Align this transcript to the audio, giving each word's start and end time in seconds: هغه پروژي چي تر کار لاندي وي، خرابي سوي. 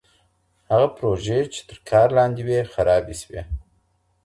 هغه 0.69 0.87
پروژي 0.97 1.39
چي 1.53 1.61
تر 1.69 1.77
کار 1.89 2.07
لاندي 2.17 2.43
وي، 2.47 2.59
خرابي 2.73 3.15
سوي. 3.21 3.41